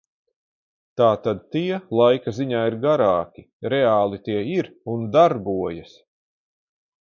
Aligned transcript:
Tātad 1.01 1.43
tie 1.55 1.77
laika 1.99 2.33
ziņā 2.37 2.61
ir 2.69 2.77
garāki, 2.85 3.45
reāli 3.75 4.21
tie 4.29 4.41
ir 4.55 4.71
un 4.95 5.05
darbojas. 5.19 5.95